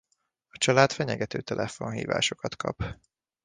A 0.47 0.57
család 0.57 0.91
fenyegető 0.91 1.41
telefonhívásokat 1.41 2.55
kap. 2.55 2.97